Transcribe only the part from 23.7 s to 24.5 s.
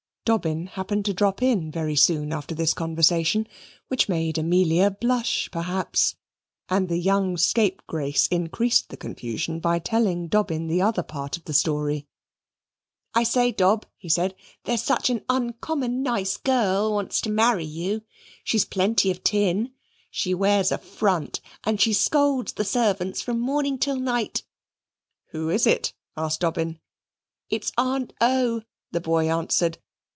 till night."